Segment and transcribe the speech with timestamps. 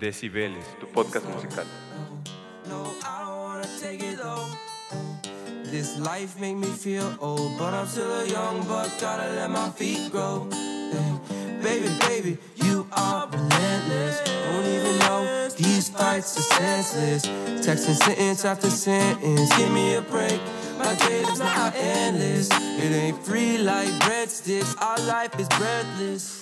[0.00, 1.64] Decibeles, tu podcast musical.
[5.70, 8.88] This life make me feel old, but I'm still a young buck.
[9.00, 10.48] Gotta let my feet grow.
[11.62, 14.20] Baby, baby, you are relentless.
[14.24, 17.26] Don't even know these fights are senseless.
[17.64, 19.56] Texting sentence after sentence.
[19.56, 20.40] Give me a break.
[20.78, 22.48] My days not endless.
[22.50, 24.74] It ain't free like breadsticks.
[24.80, 26.41] Our life is breathless.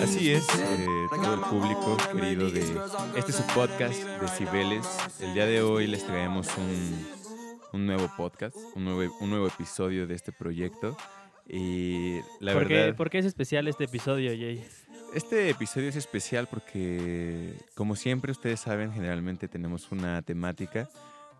[0.00, 2.60] Así es, eh, todo el público querido de
[3.16, 4.86] este es su podcast Decibeles.
[5.20, 7.06] El día de hoy les traemos un,
[7.72, 10.96] un nuevo podcast, un nuevo, un nuevo episodio de este proyecto.
[11.48, 14.64] Y la ¿Por, qué, por qué es especial este episodio, Jay?
[15.14, 20.88] este episodio es especial porque, como siempre ustedes saben, generalmente tenemos una temática,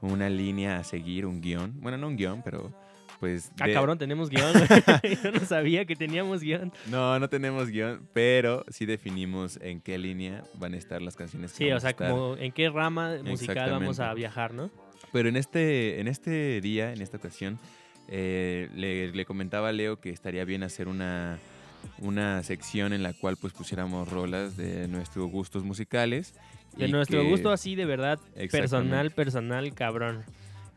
[0.00, 1.80] una línea a seguir, un guion.
[1.80, 2.72] Bueno, no un guion, pero
[3.20, 3.52] pues...
[3.60, 4.52] Ah, de- cabrón, tenemos guion.
[5.22, 6.72] Yo no sabía que teníamos guion.
[6.90, 11.52] No, no tenemos guion, pero sí definimos en qué línea van a estar las canciones.
[11.52, 14.70] que Sí, o sea, como en qué rama musical vamos a viajar, ¿no?
[15.12, 17.58] Pero en este, en este día, en esta ocasión,
[18.08, 21.38] eh, le, le comentaba a Leo que estaría bien hacer una,
[21.98, 26.34] una sección en la cual pues pusiéramos rolas de nuestros gustos musicales.
[26.76, 28.18] De nuestro que- gusto así de verdad,
[28.50, 30.22] personal, personal, cabrón.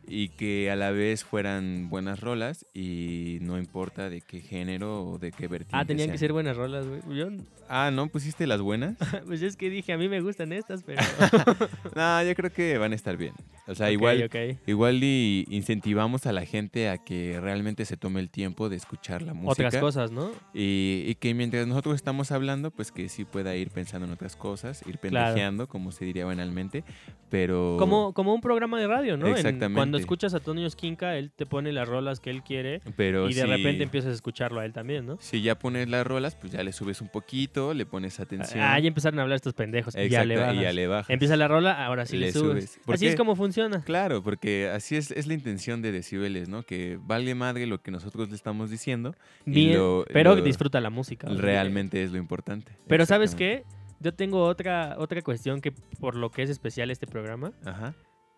[0.06, 5.18] Y que a la vez fueran buenas rolas y no importa de qué género o
[5.18, 7.00] de qué vertiente Ah, tenían que ser buenas rolas, güey.
[7.18, 7.28] Yo,
[7.68, 8.08] Ah, ¿no?
[8.08, 8.96] ¿Pusiste las buenas?
[9.26, 11.00] pues es que dije, a mí me gustan estas, pero...
[11.94, 13.32] no, yo creo que van a estar bien.
[13.66, 14.22] O sea, Ok, igual...
[14.24, 14.36] ok.
[14.66, 19.22] Igual y incentivamos a la gente a que realmente se tome el tiempo de escuchar
[19.22, 19.68] la música.
[19.68, 20.30] Otras cosas, ¿no?
[20.52, 24.36] Y, y que mientras nosotros estamos hablando, pues que sí pueda ir pensando en otras
[24.36, 25.26] cosas, ir Claro.
[25.28, 26.84] pendejeando, como se diría banalmente.
[27.30, 27.76] Pero.
[27.78, 29.26] Como, como un programa de radio, ¿no?
[29.28, 29.80] En- Exactamente.
[29.94, 33.34] Cuando escuchas a Antonio Esquinca, él te pone las rolas que él quiere Pero y
[33.34, 35.16] de si- repente empiezas a escucharlo a él también, ¿no?
[35.20, 38.60] Si ya pones las rolas, pues ya le subes un poquito, le pones atención.
[38.62, 39.94] Ah, ya empezaron a hablar estos pendejos.
[39.96, 40.60] y ya le Exacto, bajas.
[40.60, 41.10] y ya le bajas.
[41.10, 42.70] Empieza la rola, ahora sí le, Le subes.
[42.70, 42.80] subes.
[42.84, 43.10] ¿Por Así qué?
[43.12, 43.82] es como funciona.
[43.82, 46.62] Claro, porque así es, es la intención de Decibeles, ¿no?
[46.62, 49.14] Que valga madre lo que nosotros le estamos diciendo.
[49.46, 51.28] y Bien, lo- pero lo- disfruta la música.
[51.28, 52.72] Realmente es lo importante.
[52.86, 53.64] Pero ¿sabes qué?
[54.00, 57.94] Yo tengo otra, otra cuestión que por lo que es especial este programa, Ajá.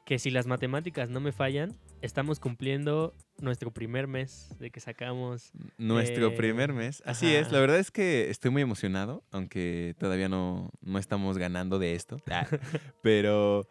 [0.06, 5.50] Que si las matemáticas no me fallan, estamos cumpliendo nuestro primer mes de que sacamos...
[5.78, 7.02] Nuestro Eh, primer mes.
[7.04, 11.80] Así es, la verdad es que estoy muy emocionado, aunque todavía no, no estamos ganando
[11.80, 12.18] de esto.
[12.30, 12.46] Ah,
[13.02, 13.66] Pero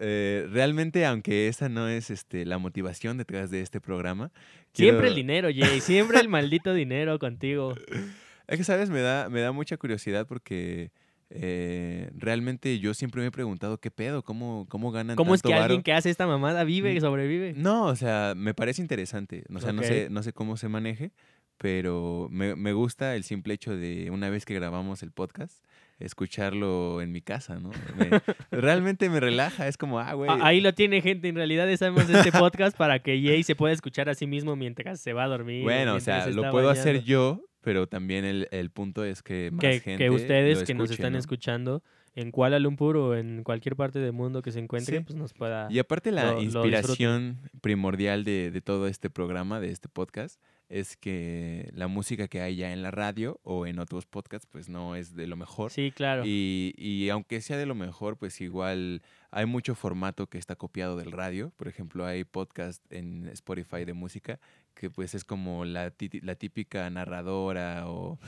[0.00, 4.32] eh, realmente, aunque esa no es este, la motivación detrás de este programa.
[4.72, 7.74] Siempre el dinero, Jay, siempre el maldito dinero contigo.
[8.46, 8.88] Es que, ¿sabes?
[8.88, 10.90] Me da, me da mucha curiosidad porque
[11.30, 15.50] eh, realmente yo siempre me he preguntado qué pedo, cómo, cómo ganan ¿Cómo es que
[15.50, 15.64] varo?
[15.64, 17.52] alguien que hace esta mamada vive y sobrevive?
[17.56, 19.44] No, o sea, me parece interesante.
[19.54, 21.12] O sea, no, sé, no sé cómo se maneje,
[21.58, 25.62] pero me, me gusta el simple hecho de una vez que grabamos el podcast,
[25.98, 27.70] escucharlo en mi casa, ¿no?
[27.96, 28.10] Me-
[28.50, 30.30] realmente me relaja, es como, ah, güey.
[30.30, 33.72] Ah, Ahí lo tiene gente, en realidad estamos este podcast para que Jay se pueda
[33.74, 35.62] escuchar a sí mismo mientras se va a dormir.
[35.62, 39.50] bueno, o sea, se lo puedo hacer yo, pero también el, el punto es que
[39.52, 41.18] más que, gente que ustedes lo que nos escuche, están ¿no?
[41.18, 41.82] escuchando
[42.14, 45.04] en Kuala Lumpur o en cualquier parte del mundo que se encuentre, Sí.
[45.04, 45.68] pues nos pueda...
[45.70, 46.64] Y aparte la lo- lo disfruten.
[46.72, 50.40] inspiración primordial de, de todo este programa, de este podcast,
[50.70, 54.68] es que la música que hay ya en la radio o en otros podcasts, pues
[54.70, 55.70] no es de lo mejor.
[55.70, 56.22] Sí, claro.
[56.26, 60.96] Y, y aunque sea de lo mejor, pues igual hay mucho formato que está copiado
[60.96, 61.52] del radio.
[61.56, 64.40] Por ejemplo, hay podcast en Spotify de música
[64.78, 68.18] que pues es como la, típica narradora o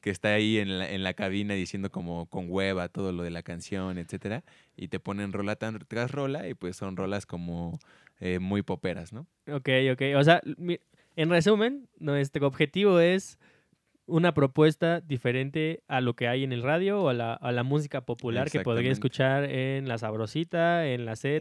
[0.00, 3.30] que está ahí en la, en la cabina diciendo como con hueva todo lo de
[3.30, 4.42] la canción, etcétera.
[4.74, 7.78] Y te ponen rola tras rola y pues son rolas como
[8.20, 9.26] eh, muy poperas, ¿no?
[9.52, 10.02] Ok, ok.
[10.16, 10.40] O sea,
[11.16, 13.38] en resumen, nuestro objetivo es
[14.08, 17.62] una propuesta diferente a lo que hay en el radio o a la, a la
[17.62, 21.36] música popular que podría escuchar en La Sabrosita, en La Z,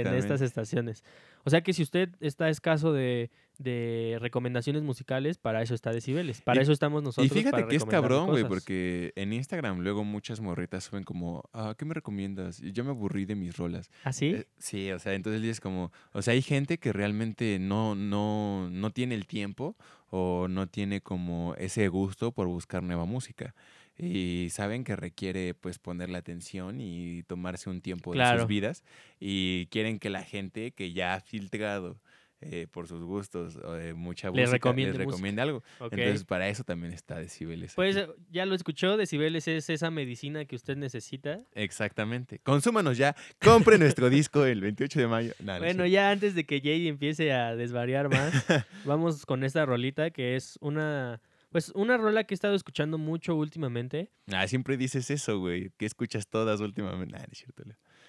[0.00, 1.04] en estas estaciones.
[1.44, 6.40] O sea que si usted está escaso de, de recomendaciones musicales, para eso está Decibeles.
[6.42, 7.26] Para Y- eso estamos nosotros.
[7.26, 11.44] Y fíjate para que es cabrón, güey, porque en Instagram luego muchas morritas suben como,
[11.52, 12.60] ah, ¿qué me recomiendas?
[12.60, 13.90] Y yo me aburrí de mis rolas.
[14.02, 14.30] ¿Ah, sí?
[14.30, 18.68] Eh, sí, o sea, entonces dices como, o sea, hay gente que realmente no, no,
[18.68, 19.76] no tiene el tiempo
[20.10, 23.54] o no tiene como ese gusto por buscar nueva música.
[23.98, 28.84] Y saben que requiere pues ponerle atención y tomarse un tiempo de sus vidas
[29.18, 31.98] y quieren que la gente que ya ha filtrado
[32.40, 35.04] eh, por sus gustos eh, mucha Les música les música.
[35.04, 35.62] recomiende algo.
[35.80, 37.74] Entonces para eso también está Decibeles.
[37.74, 38.12] Pues aquí.
[38.30, 41.40] ya lo escuchó, Decibeles es esa medicina que usted necesita.
[41.54, 42.38] Exactamente.
[42.40, 43.16] Consúmanos ya.
[43.42, 45.32] Compre nuestro disco el 28 de mayo.
[45.40, 48.32] No Bueno, ya antes de que Jay empiece a desvariar más,
[48.84, 53.34] vamos con esta rolita que es una, Pues una rola que he estado escuchando mucho
[53.34, 54.10] últimamente.
[54.30, 55.70] Ah, siempre dices eso, güey.
[55.78, 57.12] Que escuchas todas últimamente.
[57.14, 57.64] Nah, no es cierto.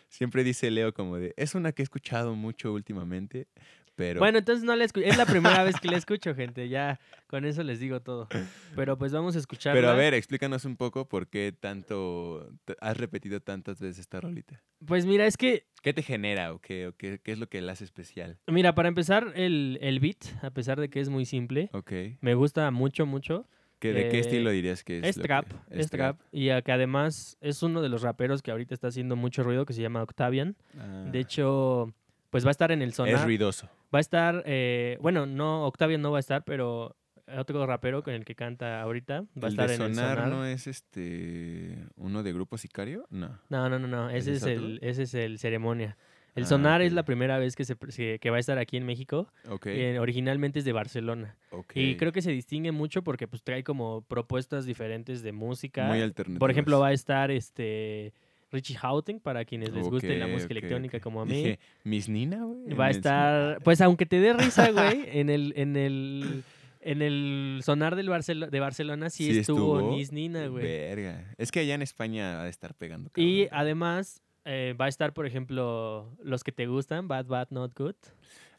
[0.10, 3.48] Siempre dice Leo como de, es una que he escuchado mucho últimamente,
[3.96, 4.20] pero...
[4.20, 5.06] Bueno, entonces no la escucho.
[5.06, 6.70] Es la primera vez que la escucho, gente.
[6.70, 8.28] Ya con eso les digo todo.
[8.76, 9.78] Pero pues vamos a escucharla.
[9.82, 12.50] pero a ver, explícanos un poco por qué tanto
[12.80, 14.62] has repetido tantas veces esta rolita.
[14.86, 17.60] Pues mira, es que, ¿Qué te genera o qué, o qué, qué es lo que
[17.62, 18.38] la hace especial?
[18.48, 21.92] mira, para empezar, el, el beat, a pesar de que es muy simple, Ok.
[22.22, 23.48] me gusta mucho, mucho.
[23.80, 25.06] ¿Qué, ¿De qué Eh, estilo dirías que es?
[25.06, 26.20] Es que- trap, es trap.
[26.32, 29.66] Y a que además es uno de los raperos que ahorita está haciendo mucho ruido,
[29.66, 30.56] que se llama Octavian.
[30.80, 31.94] Ah, De hecho,
[32.32, 33.24] pues va a estar en el es sonar.
[33.24, 33.70] ruidoso.
[33.94, 36.96] Va a estar, eh, bueno, no, Octavian no va a estar, pero
[37.38, 40.28] otro rapero con el que canta ahorita va a ¿El estar de en el sonar,
[40.28, 43.06] no es este uno de Grupo Sicario?
[43.10, 43.40] No.
[43.50, 44.10] No, no, no, no.
[44.10, 45.98] ¿Ese es es, el, ese es el ceremonia.
[46.38, 47.76] El Ah, sonar es la primera vez que, se,
[48.20, 49.28] que va a estar aquí en México.
[49.66, 51.36] Eh, originalmente es de Barcelona.
[51.74, 55.88] Y creo que se distingue mucho porque pues trae como propuestas diferentes de música.
[55.88, 56.40] Muy alternativas.
[56.40, 58.14] Por ejemplo, va a estar este
[58.52, 61.34] Richie Houghton, para quienes les guste la música electrónica como a mí.
[61.34, 62.76] Dije, Miss Nina, güey.
[62.76, 66.44] va a estar, pues aunque te dé risa, güey, en el, en el,
[66.82, 69.96] en el sonar del de Barcelona sí, Sí estuvo, estuvo.
[69.96, 70.64] Nis Nina, güey.
[70.64, 71.34] Verga.
[71.38, 73.10] Es que allá en España va a estar pegando.
[73.16, 77.78] Y además eh, va a estar, por ejemplo, los que te gustan, Bad Bad Not
[77.78, 77.96] Good.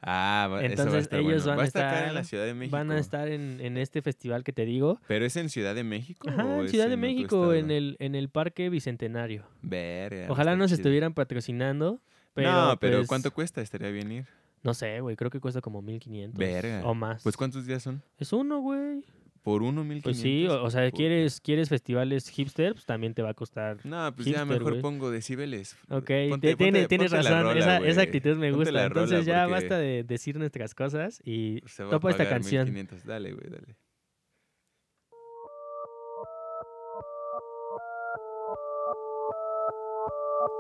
[0.01, 1.47] Ah, eso va a Entonces estar ellos bueno.
[1.49, 2.77] van va a estar en la Ciudad de México.
[2.77, 5.01] Van a estar en, en este festival que te digo.
[5.09, 6.29] ¿Pero es en Ciudad de México?
[6.29, 9.45] Ajá, o en Ciudad de México, en el, en el Parque Bicentenario.
[9.63, 10.27] Verga.
[10.31, 10.77] Ojalá nos chido.
[10.77, 12.01] estuvieran patrocinando.
[12.35, 13.61] Pero, no, pero pues, ¿cuánto cuesta?
[13.61, 14.27] Estaría bien ir.
[14.63, 16.83] No sé, güey, creo que cuesta como 1500 Verga.
[16.85, 17.23] o más.
[17.23, 18.03] Pues ¿cuántos días son?
[18.19, 19.05] es uno, güey.
[19.43, 20.97] ¿Por uno mil Pues sí, o, o sea, Puta.
[20.97, 23.79] quieres quieres festivales hipster, pues también te va a costar.
[23.85, 24.83] No, pues ya hipster, mejor güey.
[24.83, 25.77] pongo decibeles.
[25.89, 28.87] Ok, Ponte- ponte- tienes ponte razón, rola, esa, esa actitud me Ponte gusta.
[28.87, 32.65] Entonces ya porque basta de decir nuestras cosas y se va a topa esta canción.
[32.67, 33.05] 1500.
[33.07, 33.77] Dale, güey, dale.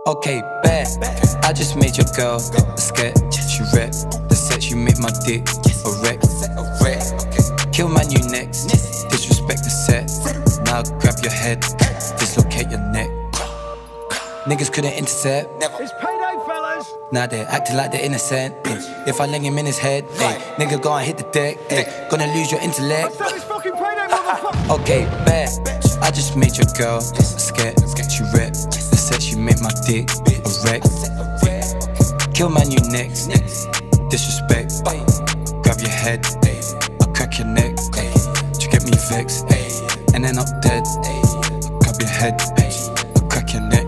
[0.06, 0.88] Okay, bet.
[1.44, 3.18] I just made your girl a sketch.
[3.52, 3.92] She rep
[4.28, 4.62] the set.
[4.62, 5.44] She make my dick
[5.84, 6.18] a wreck.
[7.78, 8.66] Kill my new next.
[9.08, 10.10] Disrespect the set.
[10.64, 11.60] Now grab your head.
[12.18, 13.08] Dislocate your neck.
[14.50, 15.46] Niggas couldn't intercept.
[15.60, 15.80] Never.
[15.80, 16.92] It's payday, fellas.
[17.12, 18.56] Now they're acting like they're innocent.
[19.06, 21.56] If I ling him in his head, hey, nigga go and hit the deck.
[21.70, 23.16] Hey, gonna lose your intellect.
[23.16, 24.80] That is fucking payday, motherfucker.
[24.80, 25.50] Okay, bet.
[26.02, 27.78] I just made your girl a sketch.
[28.10, 29.22] She rep the set.
[29.22, 30.82] She make my dick a wreck.
[32.34, 33.28] Kill my new next.
[34.10, 34.82] Disrespect.
[35.62, 36.26] Grab your head.
[37.28, 37.76] Crack your neck.
[37.76, 39.44] To get me vexed.
[40.14, 40.82] And then up dead.
[41.78, 42.40] Grab your head.
[43.28, 43.84] Crack your neck.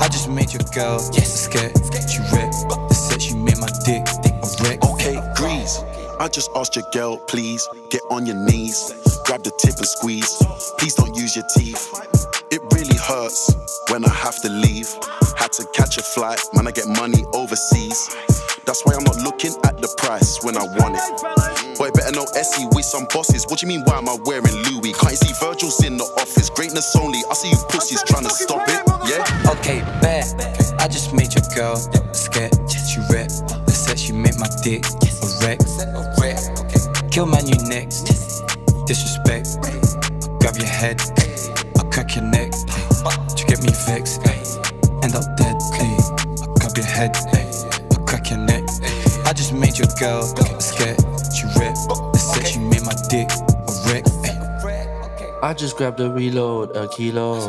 [0.00, 1.76] I just made your girl a sketch.
[2.10, 2.50] She rep
[2.88, 3.20] the set.
[3.20, 4.82] She made my dick a wreck.
[4.82, 5.84] Okay, grease.
[6.18, 8.94] I just asked your girl, please get on your knees,
[9.26, 10.36] grab the tip and squeeze.
[10.78, 11.86] Please don't use your teeth.
[12.50, 13.54] It really hurts
[13.90, 14.88] when I have to leave.
[15.36, 16.66] Had to catch a flight, man.
[16.66, 18.08] I get money overseas.
[18.64, 21.69] That's why I'm not looking at the price when I want it.
[22.10, 23.46] Know Essie, we some bosses.
[23.46, 24.92] What do you mean, why am I wearing Louis?
[24.98, 26.50] Can't you see Virgil's in the office?
[26.50, 27.20] Greatness only.
[27.30, 29.22] I see you pussies trying to stop it, yeah?
[29.52, 30.26] Okay, bet.
[30.80, 31.76] I just made your girl
[32.12, 32.50] scared.
[32.66, 33.30] She rep
[33.62, 33.96] the set.
[33.96, 35.62] She made my dick a wreck.
[37.14, 38.10] Kill my new next.
[38.90, 39.62] Disrespect.
[40.42, 40.98] Grab your head.
[41.78, 42.50] I'll crack your neck.
[42.50, 44.26] To get me vexed.
[45.06, 45.56] End up dead.
[46.42, 47.14] I'll grab your head.
[47.94, 48.66] I'll crack your neck.
[49.24, 50.60] I just made your girl a
[55.42, 57.40] I just grabbed a reload, a kilo.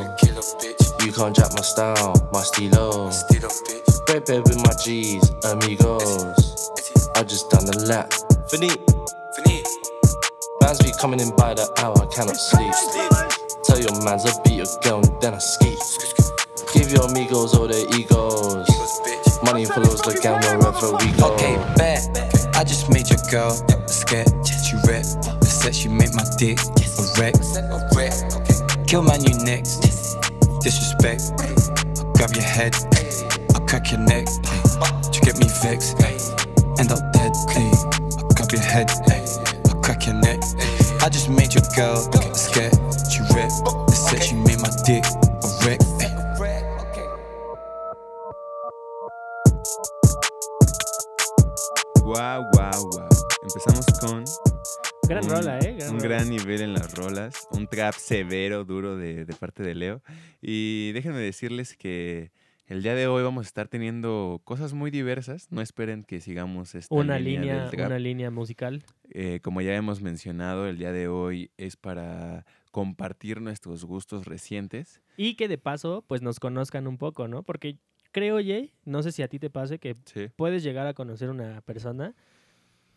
[1.04, 3.10] You can't jack my style, my stilo.
[3.10, 4.06] Bitch.
[4.08, 6.72] Pepe with my G's, amigos.
[7.16, 8.12] I just done the lap.
[8.48, 8.80] Finit.
[10.62, 12.72] bands be coming in by the hour, I cannot sleep.
[13.66, 15.76] Tell your mans I beat your girl and then I ski.
[16.74, 18.72] Give your amigos all their egos.
[19.44, 21.34] Money follows the gang wherever we go.
[21.34, 22.56] Okay, bet.
[22.56, 23.52] I just made your girl
[23.88, 24.32] scared.
[24.48, 25.76] She rep set.
[25.76, 27.36] She make my dick a wreck.
[28.88, 29.82] Kill my new next.
[30.62, 31.22] Disrespect.
[31.38, 32.76] i Grab your head.
[33.54, 34.26] I'll crack your neck.
[34.26, 36.02] To get me vexed.
[36.80, 37.32] End up dead.
[37.56, 38.90] I'll grab your head.
[39.70, 40.40] I'll crack your neck.
[41.02, 42.74] I just made your girl a scared.
[43.12, 43.52] She rep
[43.88, 44.24] the set.
[44.24, 45.80] She made my dick a wreck.
[52.04, 53.10] Wow, wow, wow.
[53.44, 54.26] Empezamos con
[55.12, 55.76] Gran un, rola, ¿eh?
[55.78, 56.10] Gran un rola.
[56.16, 60.02] gran nivel en las rolas, un trap severo, duro de, de parte de Leo.
[60.42, 62.32] Y déjenme decirles que
[62.68, 65.52] El día de hoy vamos a estar teniendo cosas muy diversas.
[65.52, 67.88] No esperen que sigamos esta Una línea, línea, del trap.
[67.88, 68.84] una línea musical.
[69.10, 75.02] Eh, como ya hemos mencionado, el día de hoy es para compartir nuestros gustos recientes.
[75.18, 77.44] Y que de paso, pues nos conozcan un poco, ¿no?
[77.44, 77.78] Porque
[78.14, 80.30] creo, Jay, no sé si a ti te pase que Sí.
[80.38, 82.16] puedes llegar a conocer una persona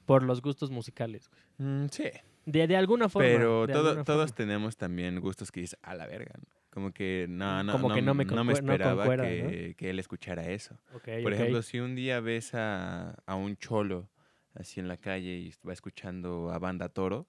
[0.06, 1.30] por los gustos musicales.
[1.58, 2.04] Mm, sí.
[2.46, 3.26] De, de alguna forma.
[3.28, 4.36] Pero todo- alguna todos forma.
[4.36, 6.32] tenemos también gustos que dices, a la verga.
[6.38, 6.44] ¿no?
[6.70, 10.48] Como que no, no, Como que no me no esperaba concuerda, que, que él escuchara
[10.50, 10.78] eso.
[11.22, 14.10] Por ejemplo, si un día ves a, a un cholo
[14.54, 17.28] así en la calle y va escuchando a Banda Toro,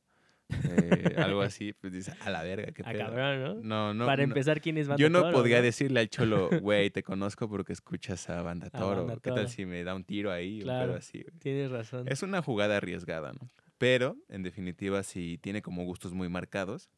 [0.49, 3.53] eh, algo así, pues dices, a la verga, qué Ah, cabrón, ¿no?
[3.63, 4.05] No, no.
[4.05, 4.31] Para no.
[4.31, 5.63] empezar, ¿quién es Banda Yo no Toro, podría no?
[5.63, 9.05] decirle al cholo, güey, te conozco porque escuchas a Banda A Toro.
[9.05, 9.35] Banda ¿Qué Toro.
[9.41, 10.61] tal si me da un tiro ahí?
[10.61, 10.95] Claro.
[10.95, 11.25] así?
[11.39, 12.07] Tienes razón.
[12.07, 13.49] Es una jugada arriesgada, ¿no?
[13.77, 16.89] Pero, en definitiva, si tiene como gustos muy marcados,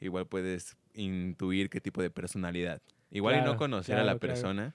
[0.00, 2.82] igual puedes intuir qué tipo de personalidad.
[3.10, 4.74] Igual y no conocer a la persona,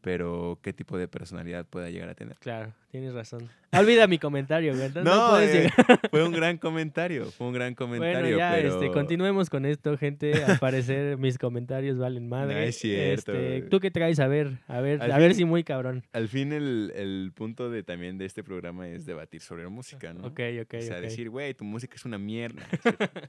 [0.00, 2.38] pero qué tipo de personalidad pueda llegar a tener.
[2.38, 3.50] Claro, tienes razón.
[3.72, 5.68] Olvida mi comentario, entonces No, No, eh.
[6.10, 8.72] Fue un gran comentario, fue un gran comentario, Bueno, ya, pero...
[8.74, 10.32] este, continuemos con esto, gente.
[10.44, 12.68] Al parecer, mis comentarios valen madre.
[12.68, 13.62] es cierto, Este.
[13.68, 14.18] ¿Tú qué traes?
[14.18, 16.04] A ver, a ver, Al a ver si muy cabrón.
[16.14, 20.28] Al fin, el, el punto de también de este programa es debatir sobre música, ¿no?
[20.28, 22.62] Ok, ok, o sea, decir, güey, tu música es una mierda.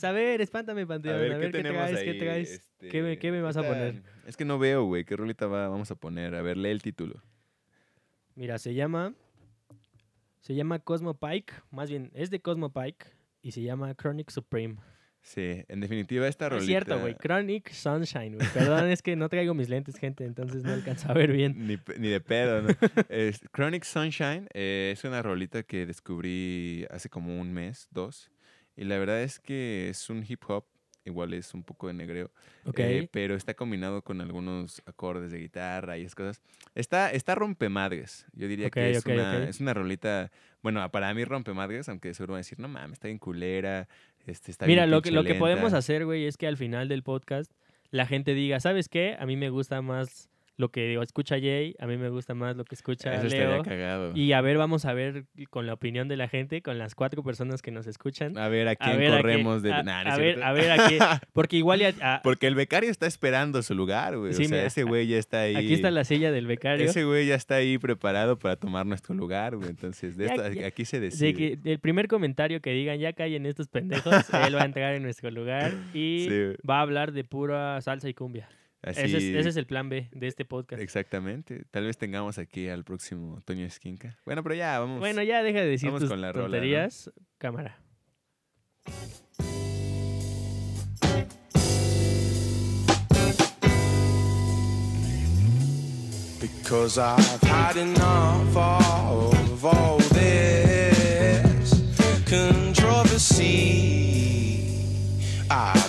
[0.00, 1.14] Pues, a ver, espántame, Panteón.
[1.14, 1.98] A ver, ¿qué, ¿qué traes?
[2.02, 2.18] ¿Qué ahí?
[2.18, 2.70] traes?
[2.78, 4.02] ¿Qué me, Este, qué me vas a poner?
[4.26, 5.04] Es que no veo, güey.
[5.04, 6.34] ¿Qué rolita va, vamos a poner?
[6.34, 7.22] A ver, lee el título.
[8.34, 9.14] Mira, se llama.
[10.40, 11.52] Se llama Cosmo Pike.
[11.70, 13.06] Más bien, es de Cosmo Pike.
[13.42, 14.76] Y se llama Chronic Supreme.
[15.22, 16.62] Sí, en definitiva esta rolita...
[16.62, 17.14] Es cierto, güey.
[17.14, 18.48] Chronic Sunshine, güey.
[18.54, 20.24] Perdón, es que no traigo mis lentes, gente.
[20.24, 21.66] Entonces no alcanzo a ver bien.
[21.66, 22.68] Ni, ni de pedo, ¿no?
[23.10, 28.30] Es- Chronic Sunshine eh, es una rolita que descubrí hace como un mes, dos.
[28.76, 30.64] Y la verdad es que es un hip hop,
[31.04, 32.30] igual es un poco de negreo.
[32.64, 32.78] Ok.
[32.80, 36.42] eh, pero está combinado con algunos acordes de guitarra y esas cosas.
[36.74, 38.26] Está, está rompemadres.
[38.32, 40.30] Yo diría que es, una, es una rolita,
[40.62, 43.88] bueno, para mí rompemadres, aunque seguro van a decir, no mames, está bien culera.
[44.26, 45.78] Este, está Mira, bien lo que, lo que podemos lenta".
[45.78, 47.50] hacer, güey, es que al final del podcast
[47.90, 49.16] la gente diga, ¿sabes qué?
[49.18, 52.64] A mí me gusta más lo que escucha Jay, a mí me gusta más lo
[52.66, 53.62] que escucha Eso estaría Leo.
[53.62, 54.12] cagado.
[54.14, 57.22] Y a ver, vamos a ver con la opinión de la gente, con las cuatro
[57.22, 58.36] personas que nos escuchan.
[58.36, 59.72] A ver a A quién ver a qué- corremos de...
[59.72, 60.98] a, Nah, no a ver, a ver a qué.
[61.32, 64.34] Porque igual ya- a- Porque el becario está esperando su lugar, güey.
[64.34, 65.56] Sí, o sea, mira, ese güey ya está ahí.
[65.56, 66.84] aquí está la silla del becario.
[66.84, 69.70] Ese güey ya está ahí preparado para tomar nuestro lugar, güey.
[69.70, 71.32] Entonces, de esto, aquí se De decide.
[71.34, 74.12] que el primer comentario que digan, ya callen estos pendejos,
[74.52, 76.56] él va a entrar en nuestro lugar y Sí.
[76.68, 78.46] va a hablar de pura salsa y cumbia.
[78.82, 80.82] Así, Ese es, ese es el plan B de este podcast.
[80.82, 81.64] Exactamente.
[81.70, 84.18] Tal vez tengamos aquí al próximo Toño Esquinca.
[84.24, 85.00] Bueno, pero ya, vamos.
[85.00, 86.52] Bueno, ya deja de decir vamos tus con la rola, ¿no?
[86.52, 87.10] tonterías.
[87.38, 87.78] Cámara.
[96.40, 101.74] Because I've had enough of all this
[102.24, 103.60] controversy.
[105.50, 105.79] I've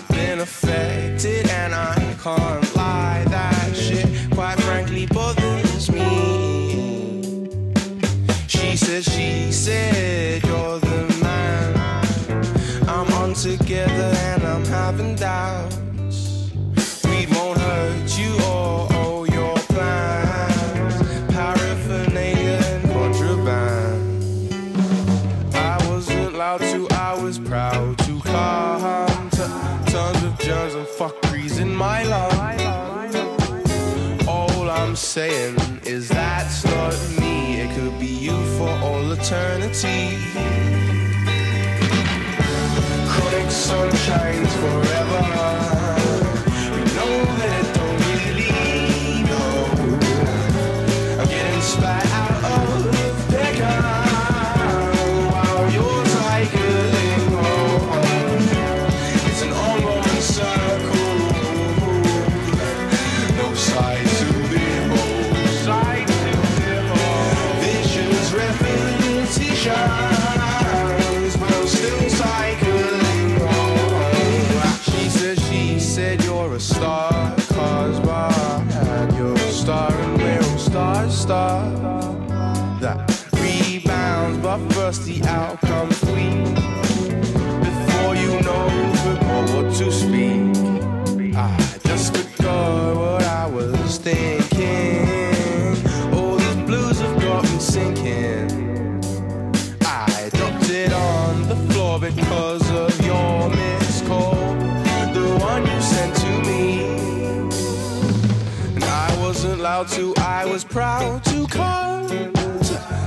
[109.82, 112.32] call, sent to I was proud to come to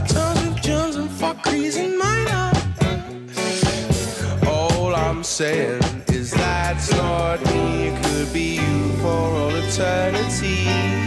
[0.09, 2.65] terms with germs and fuckeries in my life.
[4.47, 7.89] All I'm saying is that's not me.
[7.89, 11.04] It could be you for all eternity.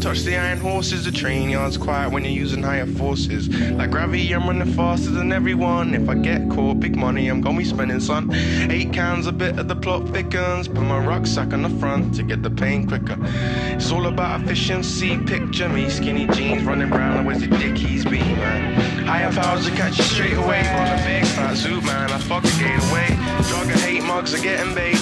[0.00, 3.48] Touch the iron horses, the train yard's quiet when you're using higher forces.
[3.48, 5.94] Like gravity, I'm running faster than everyone.
[5.94, 8.30] If I get caught, big money, I'm gonna be spending, son.
[8.70, 10.68] Eight cans, a bit of the plot thickens.
[10.68, 13.16] Put my rucksack on the front to get the pain quicker.
[13.20, 15.18] It's all about efficiency.
[15.18, 17.24] Picture me, skinny jeans, running around.
[17.24, 19.06] Where's the dick he's been, man?
[19.06, 20.62] Higher powers to catch you straight away.
[20.62, 22.10] Run a big fat zoot, man.
[22.10, 23.06] I fuck the gate away.
[23.48, 25.00] Drug and hate mugs are getting bait.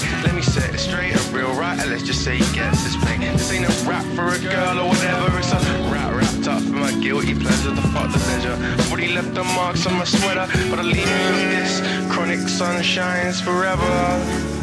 [0.54, 1.12] Set it straight.
[1.16, 3.18] A real writer, let's just say he gets his pay.
[3.18, 5.36] This ain't a rap for a girl or whatever.
[5.40, 5.56] It's a
[5.90, 7.72] rap wrapped up for my guilty pleasure.
[7.72, 8.52] The fuck the pleasure.
[8.52, 11.80] I've already left the marks on my sweater, but I leave you with this.
[12.12, 14.53] Chronic sun shines forever.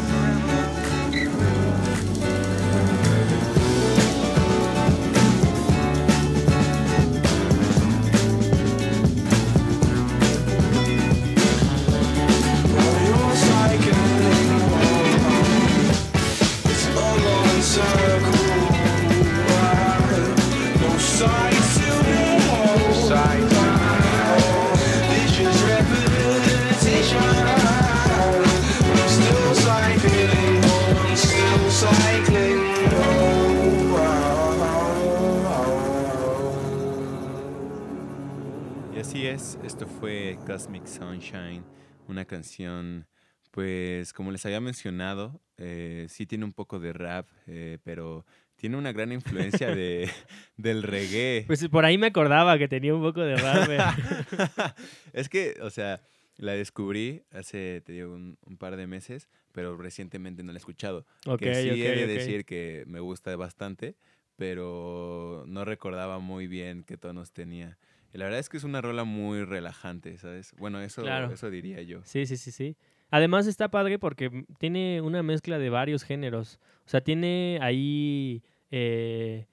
[40.52, 41.64] Cosmic Sunshine,
[42.08, 43.06] una canción,
[43.52, 48.26] pues como les había mencionado, eh, sí tiene un poco de rap, eh, pero
[48.56, 50.10] tiene una gran influencia de,
[50.58, 51.44] del reggae.
[51.46, 54.76] Pues por ahí me acordaba que tenía un poco de rap.
[55.14, 56.02] es que, o sea,
[56.36, 60.60] la descubrí hace, te digo, un, un par de meses, pero recientemente no la he
[60.60, 61.06] escuchado.
[61.24, 63.96] Ok, que sí ok, he de decir que me gusta bastante,
[64.36, 67.78] pero no recordaba muy bien qué tonos tenía.
[68.12, 70.52] Y la verdad es que es una rola muy relajante, ¿sabes?
[70.58, 71.32] Bueno, eso, Claro.
[71.32, 72.00] eso diría yo.
[72.04, 72.76] Sí, sí, sí, sí.
[73.10, 76.58] Además está padre porque tiene una mezcla de varios géneros.
[76.86, 79.46] O sea, tiene ahí eh,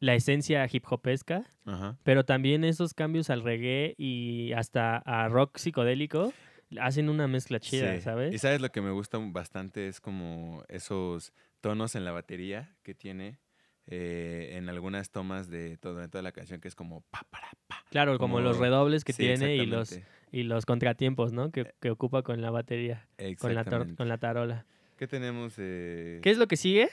[0.00, 1.96] la esencia hip hopesca, Ajá.
[2.02, 6.32] pero también esos cambios al reggae y hasta a rock psicodélico
[6.80, 8.02] hacen una mezcla chida, Sí.
[8.02, 8.34] ¿sabes?
[8.34, 12.94] Y sabes lo que me gusta bastante es como esos tonos en la batería que
[12.94, 13.38] tiene
[13.88, 17.48] eh, en algunas tomas de toda, de toda la canción, que es como pa, para,
[17.66, 17.84] pa.
[17.90, 19.98] Claro, como, los redobles que Sí, tiene y los,
[20.30, 21.50] y los contratiempos, ¿no?
[21.50, 23.08] Que, que ocupa con la batería,
[23.40, 24.66] con la, con la tarola.
[24.98, 25.54] ¿Qué tenemos?
[25.58, 26.88] eh, ¿Qué es lo que sigue?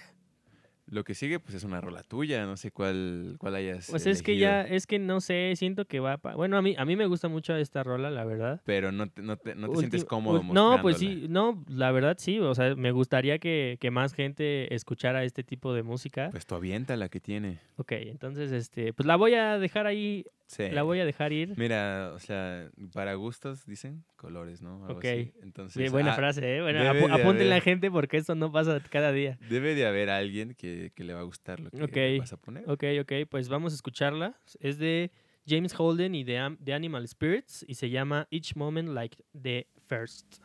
[0.88, 2.45] Lo que sigue, pues es una rola tuya.
[2.45, 3.88] No sé cuál, cuál hayas.
[3.89, 6.17] Pues es que ya, es que no sé, siento que va...
[6.17, 8.62] pa- Bueno, a mí, a mí me gusta mucho esta rola, la verdad.
[8.65, 11.91] Pero no te, no te, no te Ulti- sientes cómodo No, pues sí, no, la
[11.91, 16.30] verdad sí, o sea, me gustaría que, que más gente escuchara este tipo de música.
[16.30, 17.60] Pues tú avienta la que tiene.
[17.78, 20.69] ok, entonces, este, pues la voy a dejar ahí, Sí.
[20.69, 21.53] la voy a dejar ir.
[21.58, 24.86] Mira, o sea, para gustos dicen colores, ¿no?
[24.86, 25.05] Algo Ok.
[25.05, 25.31] así.
[25.41, 26.62] Entonces, Bien, buena ah, frase, ¿eh?
[26.62, 29.38] Bueno, de apunten la gente porque esto no pasa cada día.
[29.49, 32.69] Debe de haber alguien que, que le va a gustar lo que vas a poner.
[32.69, 34.36] Ok, ok, pues vamos a escucharla.
[34.60, 35.12] Es de
[35.47, 39.67] James Holden y de, Am- de Animal Spirits y se llama Each Moment Like the
[39.88, 40.41] First.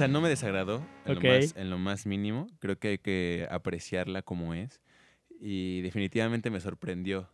[0.00, 2.46] Sea, no me desagradó en, lo más, en lo más mínimo.
[2.58, 4.80] Creo que hay que apreciarla como es.
[5.40, 7.30] Y definitivamente me sorprendió.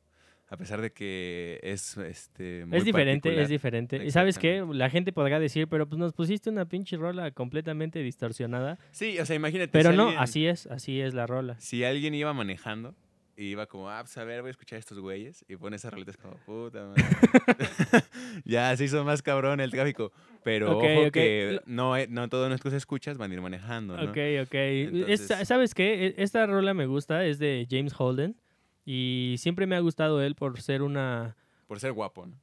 [0.49, 4.05] A pesar de que es este, muy es diferente, es diferente.
[4.05, 7.99] Y sabes qué, la gente podrá decir, pero pues nos pusiste una pinche rola completamente
[7.99, 8.79] distorsionada.
[8.93, 9.73] Sí, o sea, imagínate.
[9.73, 11.59] Pero si no, alguien- así es, así es la rola.
[11.59, 12.95] Si alguien iba manejando
[13.37, 15.45] y iba como, ah, pues a ver, voy a escuchar a estos güeyes.
[15.49, 17.03] Y pone esas roletas como, puta madre.
[18.45, 20.13] ya se hizo más cabrón el tráfico.
[20.47, 21.13] Pero Ok, ojo ok.
[21.13, 24.03] que no, no todos nuestros escuchas van a ir manejando, ¿no?
[24.05, 24.55] Ok, ok.
[24.55, 26.07] Es- Entonces- ¿Sabes qué?
[26.07, 28.37] E- Esta rola me gusta, es de James Holden.
[28.85, 31.35] Y siempre me ha gustado él por ser una...
[31.67, 32.37] Por ser guapo, ¿no?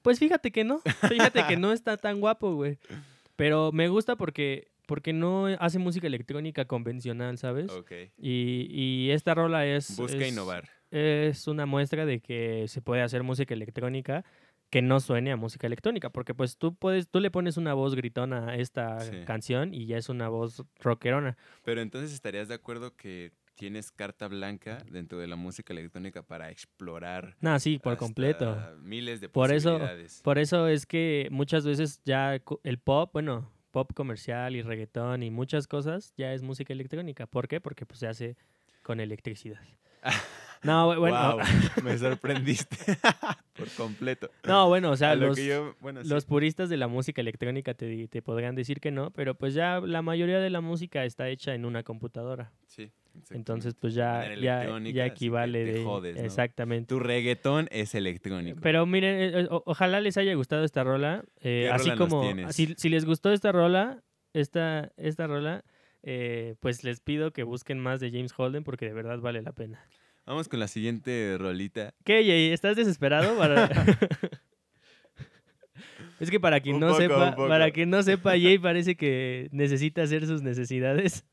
[0.00, 2.78] Pues fíjate que no, fíjate que no está tan guapo, güey.
[3.36, 7.70] Pero me gusta porque, porque no hace música electrónica convencional, ¿sabes?
[7.72, 7.92] Ok.
[8.16, 9.94] Y, y esta rola es...
[9.98, 10.70] Busca es- innovar.
[10.90, 14.24] Es una muestra de que se puede hacer música electrónica
[14.70, 17.94] que no suene a música electrónica, porque pues tú puedes, tú le pones una voz
[17.94, 19.24] gritona a esta Sí.
[19.24, 21.36] canción y ya es una voz rockerona.
[21.64, 26.50] Pero entonces estarías de acuerdo que tienes carta blanca dentro de la música electrónica para
[26.50, 28.56] explorar No, sí, por completo.
[28.82, 30.20] miles de Por eso- posibilidades.
[30.22, 35.30] Por eso es que muchas veces ya el pop, bueno, pop comercial y reggaetón y
[35.30, 37.26] muchas cosas ya es música electrónica.
[37.26, 37.60] ¿Por qué?
[37.60, 38.36] Porque pues se hace
[38.82, 39.60] con electricidad.
[40.64, 41.36] No, bu- bueno,
[41.84, 42.76] me sorprendiste
[43.56, 44.28] por completo.
[44.44, 46.08] no, bueno, o sea, lo los, que yo- bueno, sí.
[46.10, 49.78] los puristas de la música electrónica te, te podrán decir que no, pero pues ya
[49.80, 52.50] la mayoría de la música está hecha en una computadora.
[52.66, 52.90] Sí,
[53.30, 55.84] Entonces, pues ya, ya, equivale te de...
[55.84, 56.22] jodes, ¿no?
[56.24, 56.88] Exactamente.
[56.88, 58.58] Tu reggaetón es electrónico.
[58.60, 61.22] Pero miren, eh, eh, o- ojalá les haya gustado esta rola.
[61.40, 65.64] eh, ¿Qué así rola como, si, si les gustó esta rola, esta, esta rola,
[66.10, 69.52] eh, pues les pido que busquen más de James Holden porque de verdad vale la
[69.52, 69.78] pena.
[70.24, 71.92] Vamos con la siguiente rolita.
[72.02, 72.50] ¿Qué, Jay?
[72.50, 73.36] ¿Estás desesperado?
[73.36, 73.68] Para...
[76.18, 79.50] es que para quien Un no poco, sepa, para quien no sepa, Jay parece que
[79.52, 81.26] necesita hacer sus necesidades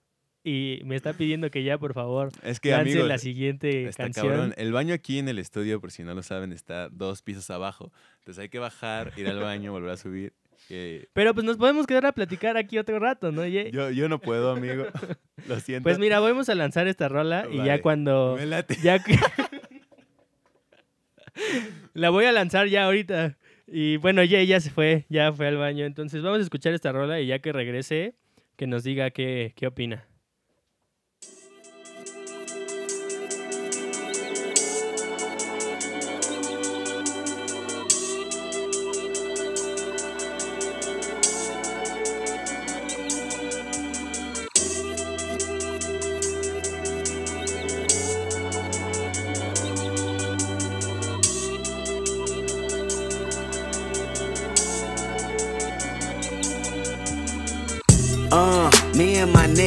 [0.43, 4.03] y me está pidiendo que ya, por favor, Es que, lance amigos, la siguiente está
[4.03, 4.27] canción.
[4.27, 4.53] cabrón.
[4.57, 7.93] El baño aquí en el estudio, por si no lo saben, está dos pisos abajo.
[8.19, 10.33] Entonces hay que bajar, ir al baño, volver a subir.
[10.67, 13.71] Que Pero pues nos podemos quedar a platicar aquí otro rato, ¿no, Jay?
[13.71, 14.85] Yo, yo no puedo, amigo.
[15.47, 15.83] Lo siento.
[15.83, 18.35] Pues mira, vamos a lanzar esta rola y ya cuando...
[18.37, 18.77] Me late.
[18.81, 19.03] Ya
[21.93, 23.37] la voy a lanzar ya ahorita.
[23.67, 25.85] Y bueno, ya ya se fue, ya fue al baño.
[25.85, 28.15] Entonces vamos a escuchar esta rola y ya que regrese,
[28.55, 30.07] que nos diga qué, qué opina.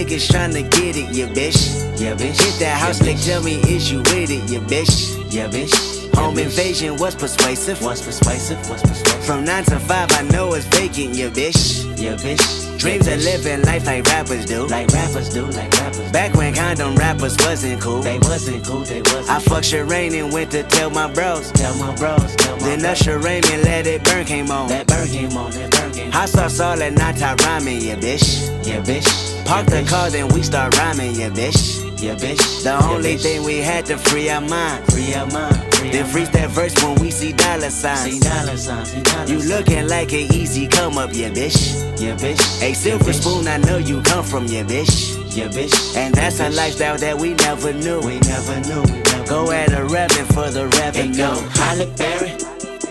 [0.09, 2.01] Niggas tryna get it, yeah, bitch.
[2.01, 2.41] Yeah, bitch.
[2.41, 5.33] Hit that house, nigga, tell me, is you with it, yeah, bitch.
[5.33, 6.15] Yeah, bitch.
[6.17, 7.83] Home invasion was persuasive.
[7.83, 9.25] Was persuasive, was persuasive.
[9.25, 11.85] From 9 to 5, I know it's vacant, yeah, bitch.
[11.99, 12.79] Yeah, bitch.
[12.79, 14.67] Dreams of living life like rappers do.
[14.67, 16.11] Like rappers do, like rappers.
[16.13, 18.01] Back when condom rappers wasn't cool.
[18.03, 21.53] They wasn't cool, they wasn't I fucked Shireen and went to tell my bros.
[21.53, 24.69] Tell my bros, tell my Then Usher Raymond let it burn came on.
[24.69, 26.13] That burn came on, that burn came on.
[26.13, 28.67] Hot sauce all that nata rhyming, yeah, bitch.
[28.67, 29.28] Yeah, bitch.
[29.49, 31.81] Park the car, then we start rhyming, yeah, bitch.
[32.03, 32.63] Yeah, bitch.
[32.65, 34.85] The only thing we had to free our mind.
[34.93, 35.57] Free our mind.
[35.91, 38.13] Then freeze that verse when we see dollar signs.
[38.13, 38.91] See dollar signs.
[38.91, 41.57] See dollar you looking like an easy come up, yeah, bitch.
[41.99, 42.63] Yeah, bitch.
[42.63, 45.17] A silver spoon, I know you come from, yeah, bitch.
[45.35, 45.97] Yeah, bitch.
[45.97, 48.01] And that's a lifestyle that we never knew.
[48.01, 48.83] We never knew.
[48.83, 51.17] We never go at a revenue for the revenue.
[51.17, 52.33] go Halle Berry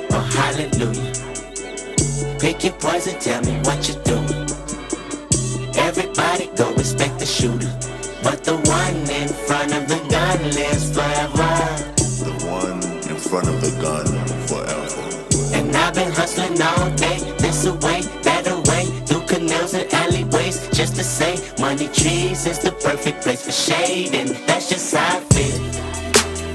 [0.10, 1.14] or Hallelujah.
[2.40, 4.47] Pick your poison, tell me what you're doing.
[6.78, 7.72] Respect the shooter.
[8.24, 11.52] But the one in front of the gun lives forever.
[12.24, 14.08] The one in front of the gun
[14.48, 15.04] forever.
[15.56, 20.96] And I've been hustling all day, this away, that away, through canals and alleyways, just
[20.96, 25.22] to say, money trees is the perfect place for shade, and that's just how I
[25.34, 25.60] feel.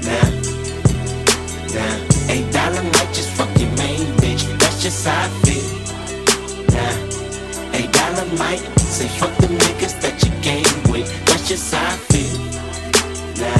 [0.07, 0.29] Nah,
[1.75, 5.67] nah, eight dollar might just fuck your main bitch, that's just how I feel.
[6.73, 8.61] Nah, eight dollar might
[8.97, 10.12] say fuck the niggas that you came with,
[11.43, 12.39] that's just how I feel.
[13.35, 13.59] Nah.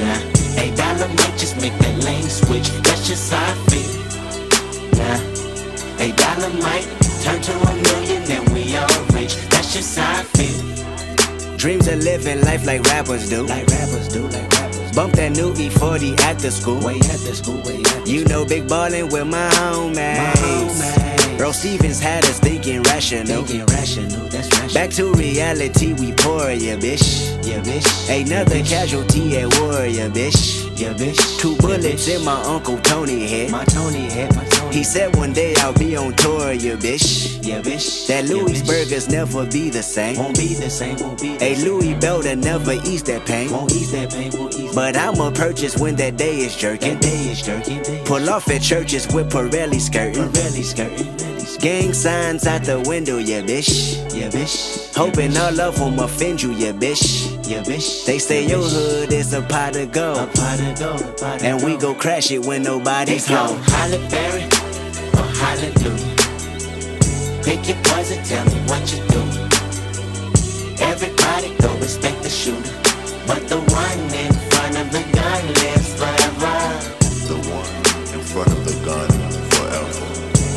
[0.00, 2.70] Nah, eight dollar might just make that lane switch.
[2.82, 3.94] That's just how I feel.
[4.98, 6.88] Nah, eight dollar might
[7.22, 9.36] turn to a million and we all rich.
[9.50, 11.56] That's just how I feel.
[11.56, 13.46] Dreams of living life like rappers do.
[13.46, 14.92] Like rappers do, like rappers.
[14.92, 16.80] Bump that new E40 at the school.
[16.84, 19.94] Way at the school, way at the You know, big ballin' with my homies.
[19.94, 21.13] My homies.
[21.40, 23.44] Earl Stevens had us thinking rational.
[23.44, 24.74] Thinking rational, that's rational.
[24.74, 27.44] Back to reality, we pour, yeah, bitch.
[27.44, 27.86] Yeah, bitch.
[28.08, 30.63] Another casualty at war, yeah, bitch.
[30.76, 31.38] Yeah, bitch.
[31.38, 33.50] Two bullets in my Uncle Tony head.
[33.50, 34.74] My Tony head, my Tony.
[34.76, 37.44] He said one day I'll be on tour, yeah, bitch.
[37.46, 38.08] Yeah, bitch.
[38.08, 38.66] That Louis bitch.
[38.66, 40.16] burgers never be the same.
[40.16, 41.64] Won't be the same, won't be the A same.
[41.64, 43.50] Louis Belder never eats that pain.
[43.52, 46.98] Won't ease that pain, won't ease But I'ma purchase when that day is that jerking.
[46.98, 47.82] day is jerking.
[47.82, 50.24] Day is Pull off at churches with Pirelli skirting.
[50.30, 51.58] Pirelli skirting.
[51.60, 53.96] Gang signs out the window, yeah, bitch.
[54.12, 54.94] Yeah, bitch.
[54.96, 57.33] Hoping all of them offend you, yeah, bitch.
[57.46, 58.06] Yeah, bitch.
[58.06, 58.72] They say yeah, your bitch.
[58.72, 60.34] hood is a pot of A gold.
[60.34, 63.60] pot of gold, a pot of And we go crash it when nobody's go home.
[63.68, 64.44] Halle Berry
[65.18, 66.16] or Hallelujah.
[67.44, 69.20] Pick your poison, tell me what you do.
[70.82, 72.72] Everybody go respect the shooter.
[73.26, 76.56] But the one in front of the gun lives forever.
[77.28, 77.74] The one
[78.16, 79.08] in front of the gun
[79.52, 80.06] forever.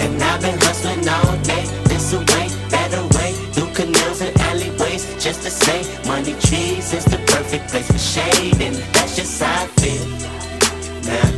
[0.04, 5.44] And I've been hustling all day, this away, that away, through canals and alleyways, just
[5.44, 5.84] to say,
[6.42, 10.06] trees is the perfect place for shade, and that's just how I feel.
[11.08, 11.30] Nah,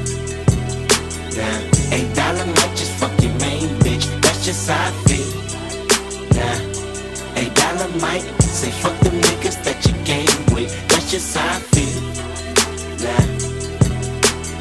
[1.38, 5.31] nah, eight dollar might just fuck your main bitch, that's just how I feel.
[6.35, 6.57] Nah,
[7.39, 11.59] eight dollar might say fuck the niggas that you game with, that's just how I
[11.73, 12.01] feel.
[13.03, 13.25] Nah.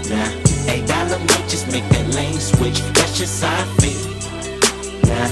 [0.09, 2.81] Nah, eight dollar might just make that lane switch.
[2.95, 4.05] That's just how I feel.
[5.09, 5.31] Nah,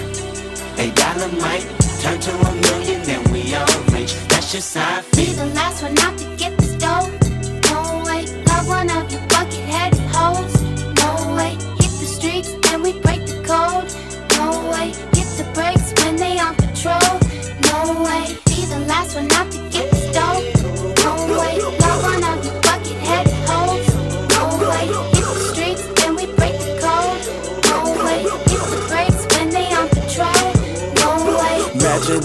[0.83, 1.67] eight dollar might
[2.03, 3.26] turn to a million,
[4.53, 7.11] just how I Be the last one out to get this stove.
[7.71, 10.63] No way, love one of you bucket-headed hoes.
[11.03, 13.91] No way, hit the streets and we break the code.
[14.39, 17.19] No way, hit the brakes when they on patrol.
[17.71, 19.66] No way, be the last one out to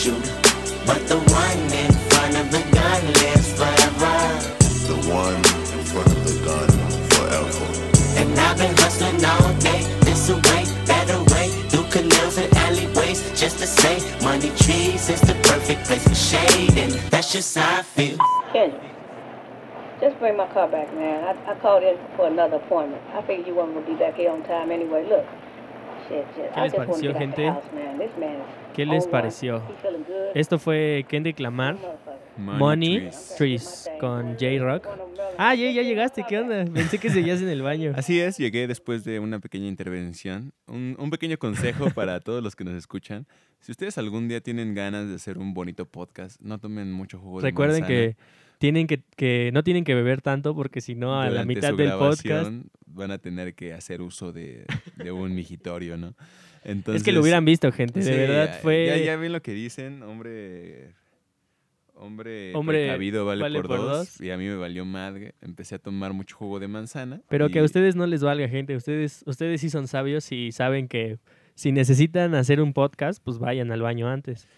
[0.00, 0.86] Respect the shooter.
[0.86, 4.16] But the one in front of the gun lives forever.
[4.88, 5.36] The one
[5.78, 6.68] in front of the gun
[7.10, 7.66] forever.
[8.18, 13.58] And I've been hustling all day, this away, that away, through canals and alleyways, just
[13.58, 17.82] to say, money trees is the perfect place for shade, and that's just how I
[17.82, 18.18] feel.
[18.52, 18.82] Kendrick,
[20.00, 21.24] just bring my car back, man.
[21.24, 23.02] I, I called in for another appointment.
[23.12, 25.06] I figured you weren't gonna be back here on time anyway.
[25.08, 25.49] Look, shit, shit.
[26.10, 27.52] ¿Qué les pareció, gente?
[28.74, 29.62] ¿Qué les pareció?
[30.34, 31.74] Esto fue Kendrick Lamar,
[32.36, 32.58] Motherfucker.
[32.58, 33.34] Money Trees.
[33.36, 34.86] Trees, con J-Rock.
[35.38, 36.64] Ah, ya, ya llegaste, ¿qué onda?
[36.64, 37.92] Pensé que seguías en el baño.
[37.96, 40.52] Así es, llegué después de una pequeña intervención.
[40.66, 43.26] Un, un pequeño consejo para todos los que nos escuchan.
[43.60, 47.40] Si ustedes algún día tienen ganas de hacer un bonito podcast, no tomen mucho jugo
[47.40, 48.16] de Recuerden que
[48.60, 51.76] tienen que, que no tienen que beber tanto porque si no a la mitad su
[51.76, 52.52] del podcast
[52.84, 56.14] van a tener que hacer uso de, de un migitorio, ¿no?
[56.62, 59.52] Entonces, es que lo hubieran visto, gente, de verdad fue Ya, ya ven lo que
[59.52, 60.94] dicen, hombre...
[61.94, 64.20] Hombre, Hombre, precavido vale, vale por, por dos, dos.
[64.22, 65.34] Y a mí me valió madre.
[65.42, 67.20] Empecé a tomar mucho jugo de manzana.
[67.28, 68.74] Pero que a ustedes no les valga, gente.
[68.74, 71.18] Ustedes, ustedes sí son sabios y saben que
[71.54, 74.48] si necesitan hacer un podcast, pues vayan al baño antes.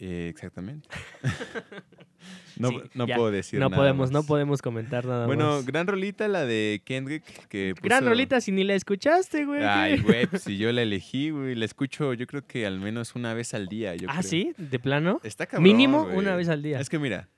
[0.00, 0.88] Eh, exactamente.
[2.56, 5.66] no Sí, no puedo decir No nada podemos, no podemos comentar nada Bueno, más.
[5.66, 7.24] gran rolita la de Kendrick.
[7.48, 9.62] Que Gran puso- rolita si ni la escuchaste, güey.
[9.64, 11.54] Ay, güey, pues si yo la elegí, güey.
[11.54, 13.94] La escucho yo creo que al menos una vez al día.
[13.96, 14.22] Yo ah, creo.
[14.30, 15.20] sí, de plano.
[15.24, 16.16] Está cabrón, Mínimo güey.
[16.16, 16.78] una vez al día.
[16.80, 17.28] Es que mira,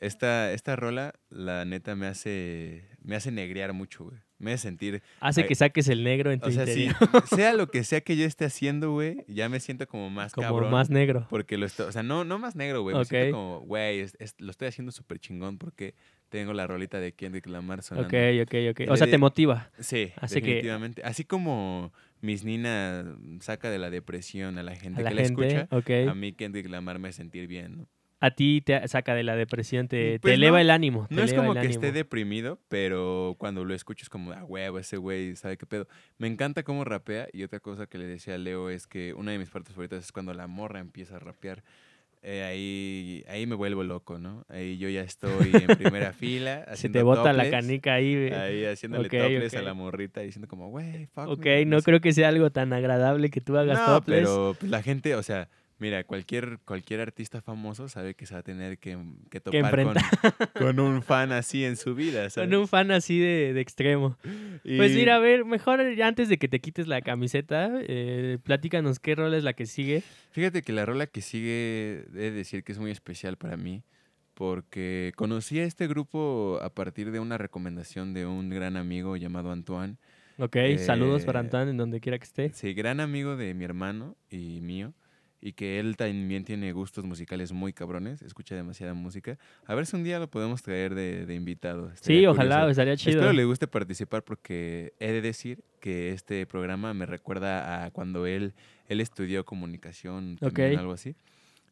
[0.00, 4.18] esta, esta rola, la neta, me hace, me hace negrear mucho, güey.
[4.38, 5.02] Me hace sentir...
[5.20, 6.88] Hace ay, que saques el negro en tu O sea, si,
[7.34, 10.46] sea lo que sea que yo esté haciendo, güey, ya me siento como más Como
[10.46, 10.70] cabrón.
[10.70, 11.26] más negro.
[11.30, 12.94] Porque lo estoy, o sea, no, no más negro, güey.
[12.94, 13.08] Me Ok.
[13.08, 15.94] siento como, güey, es- es- lo estoy haciendo súper chingón porque
[16.28, 18.08] tengo la rolita de Kendrick Lamar sonando.
[18.08, 18.90] Ok, ok, ok.
[18.90, 19.70] O sea, te motiva.
[19.78, 21.02] Sí, que- definitivamente.
[21.04, 25.22] Así como Miss Nina saca de la depresión a la gente A la que la
[25.22, 27.88] escucha, a mí Kendrick Lamar me hace sentir bien, ¿no?
[28.18, 31.06] A ti te saca de la depresión, te, te Pues eleva no, el ánimo.
[31.08, 34.32] te No es eleva como el que esté deprimido, pero cuando lo escucho es como,
[34.32, 35.86] ah, huevo, ese güey sabe qué pedo.
[36.18, 39.32] Me encanta cómo rapea y otra cosa que le decía a Leo es que una
[39.32, 41.62] de mis partes favoritas es cuando la morra empieza a rapear.
[42.22, 44.44] Eh, ahí, ahí me vuelvo loco, ¿no?
[44.48, 46.64] Ahí yo ya estoy en primera fila.
[46.64, 48.14] Se haciendo te bota la topless, canica ahí.
[48.14, 48.32] güey.
[48.32, 52.00] Ahí haciéndole Ok, topless a la morrita diciendo como, güey, fuck Ok, me", no creo
[52.00, 55.48] que sea algo tan agradable que tú hagas No, pero pues, la gente, o sea,
[55.78, 58.98] mira, cualquier, cualquier artista famoso sabe que se va a tener que,
[59.30, 59.84] que topar
[60.54, 62.48] con, un fan así en su vida, ¿sabes?
[62.50, 64.16] Con un fan así de, de extremo.
[64.64, 68.98] Pues mira, a ver, mejor ya antes de que te quites la camiseta, eh, platícanos
[68.98, 70.02] qué rol es la que sigue.
[70.30, 73.82] Fíjate que la rola que sigue, he de decir que es muy especial para mí,
[74.34, 79.50] porque conocí a este grupo a partir de una recomendación de un gran amigo llamado
[79.50, 79.96] Antoine.
[80.38, 82.50] Ok, saludos para Eh, Antoine en donde quiera que esté.
[82.52, 84.92] Sí, gran amigo de mi hermano y mío,
[85.46, 89.38] y que él también tiene gustos musicales muy cabrones, escucha demasiada música.
[89.66, 91.88] A ver si un día lo podemos traer de, de invitado.
[91.90, 92.70] Sí, estaría ojalá, curioso.
[92.72, 93.10] estaría chido.
[93.18, 98.26] Espero le guste participar porque he de decir que este programa me recuerda a cuando
[98.26, 98.54] él,
[98.88, 100.78] él estudió comunicación, también, Ok.
[100.80, 101.14] algo así,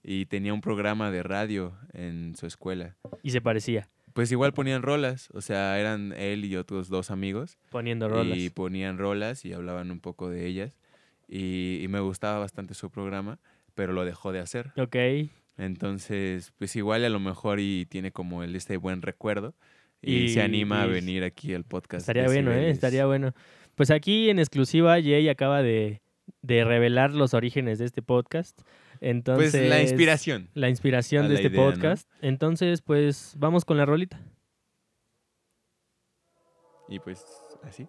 [0.05, 2.95] y tenía un programa de radio en su escuela.
[3.25, 7.59] Y se parecía, Pues igual ponían rolas, o sea, eran él y otros dos amigos.
[7.71, 8.39] poniendo rolas.
[8.39, 10.79] Y ponían rolas y hablaban un poco de ellas.
[11.27, 13.39] Y, y me gustaba bastante su programa,
[13.75, 14.73] pero lo dejó de hacer.
[14.77, 14.97] Ok,
[15.57, 19.55] Entonces, pues igual a lo mejor y tiene como el este buen recuerdo.
[20.03, 22.01] Y, Y- se anima a venir aquí al podcast.
[22.03, 22.71] estaría bueno, ¿eh?
[22.71, 23.33] Estaría bueno.
[23.75, 26.03] Pues aquí en exclusiva, Jay acaba de,
[26.43, 28.61] de revelar los orígenes de este podcast.
[29.01, 30.49] Entonces, Pues la inspiración.
[30.55, 31.71] La inspiración de la este idea, ¿no?
[31.73, 32.09] podcast.
[32.21, 34.21] Entonces, pues vamos con la rolita.
[36.89, 37.25] Y pues
[37.63, 37.87] así.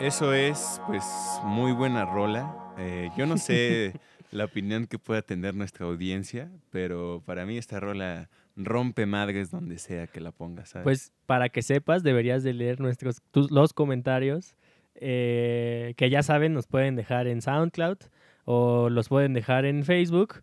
[0.00, 1.04] Eso es, pues,
[1.44, 2.56] muy buena rola.
[2.78, 3.92] Eh, yo no sé
[4.30, 9.78] la opinión que pueda tener nuestra audiencia, pero para mí esta rola rompe madres donde
[9.78, 10.84] sea que la pongas, ¿sabes?
[10.84, 14.56] Pues para que sepas, deberías de leer nuestros tus- los comentarios
[14.94, 17.98] eh, que ya saben, nos pueden dejar en SoundCloud
[18.44, 20.42] o los pueden dejar en Facebook.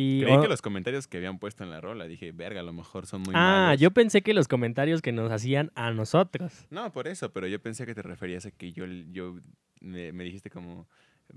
[0.00, 2.72] Y, Creí que los comentarios que habían puesto en la rola, dije, verga, a lo
[2.72, 3.80] mejor son muy ah, malos.
[3.80, 6.52] yo pensé que los comentarios que nos hacían a nosotros.
[6.70, 9.40] No, por eso, pero yo pensé que te referías a que yo, yo
[9.80, 10.86] me, me dijiste como,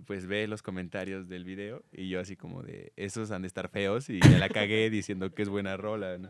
[0.06, 3.68] pues ve los comentarios del video y yo así como de, esos han de estar
[3.68, 6.30] feos y me la cagué diciendo que es buena rola, ¿no?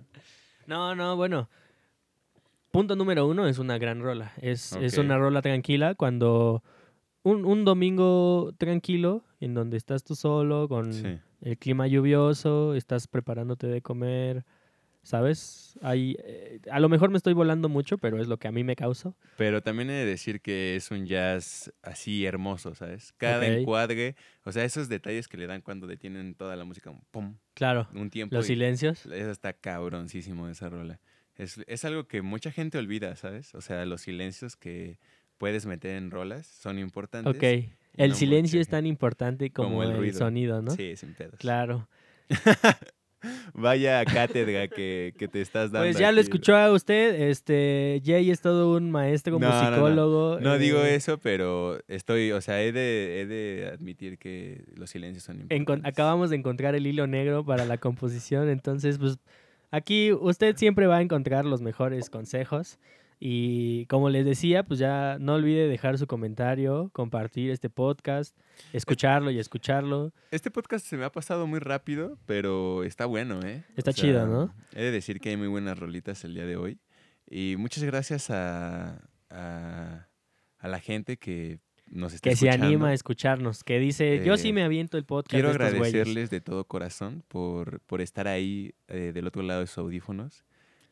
[0.68, 1.50] No, no, bueno.
[2.72, 4.32] Punto número uno es una gran rola.
[4.38, 6.64] Es, es una rola tranquila cuando
[7.24, 11.20] un, un domingo tranquilo en donde estás tú solo con Sí.
[11.42, 14.46] El clima lluvioso, estás preparándote de comer,
[15.04, 15.78] ¿sabes?
[15.82, 18.64] Hay, eh, a lo mejor me estoy volando mucho, pero es lo que a mí
[18.64, 19.16] me causó.
[19.38, 23.14] Pero también he de decir que es un jazz así hermoso, ¿sabes?
[23.18, 23.60] Cada Ok.
[23.60, 27.38] encuadre, o sea, esos detalles que le dan cuando detienen toda la música, un pum,
[27.56, 28.36] Claro, un tiempo.
[28.36, 29.06] los y- silencios.
[29.08, 31.00] Eso está cabroncísimo esa rola.
[31.36, 33.56] Es, es algo que mucha gente olvida, ¿sabes?
[33.56, 35.00] O sea, los silencios que
[35.40, 37.36] puedes meter en rolas son importantes.
[37.36, 37.72] Ok.
[37.98, 40.72] El no silencio es tan importante como, como el sonido, ¿no?
[40.72, 41.36] Sí, sin pedos.
[41.40, 41.88] Claro.
[43.54, 45.86] Vaya cátedra que, que te estás dando.
[45.88, 49.70] Pues ya lo escuchó a usted, este, Jay es todo un maestro No, no, no.
[49.70, 50.40] musicólogo.
[50.40, 54.90] No digo eh, eso, pero estoy, o sea, he de, he de admitir que los
[54.90, 55.92] silencios son encon- importantes.
[55.92, 59.20] acabamos de encontrar el hilo negro para la composición, entonces pues
[59.70, 62.80] aquí usted siempre va a encontrar los mejores consejos
[63.24, 68.36] y como les decía, pues ya no olvide dejar su comentario, compartir este podcast,
[68.74, 70.12] escucharlo y escucharlo.
[70.32, 73.64] Este podcast se me ha pasado muy rápido, pero está bueno, ¿eh?
[73.78, 74.52] Está chido, ¿no?
[74.74, 76.80] He de decir que hay muy buenas rolitas el día de hoy.
[77.30, 80.08] Y muchas gracias a, a,
[80.58, 82.66] a la gente que nos está Que se escuchando.
[82.68, 85.30] anima a escucharnos, que dice, yo sí Eh, me aviento el podcast.
[85.32, 85.94] Quiero de estos güeyes".
[85.94, 90.44] agradecerles de todo corazón por, por estar ahí eh, del otro lado de sus audífonos,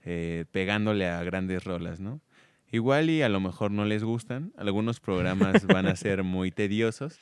[0.04, 2.22] eh, pegándole a grandes rolas, ¿no?
[2.72, 7.20] Igual y a lo mejor no les gustan, algunos programas van a ser muy tediosos,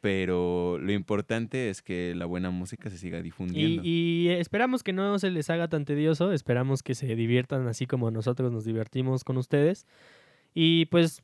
[0.00, 3.82] pero lo importante es que la buena música se siga difundiendo.
[3.84, 8.10] y esperamos que no se les haga tan tedioso, esperamos que se diviertan así como
[8.10, 9.86] nosotros nos divertimos con ustedes.
[10.54, 11.22] Y pues,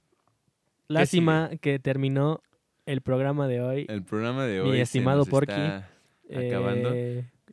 [0.89, 2.43] lástima que terminó
[2.85, 3.87] el programa de hoy.
[3.89, 6.91] El programa de Mi hoy se estimado Porky, está acabando.